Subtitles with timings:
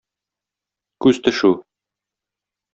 [1.07, 1.53] Күз төшү.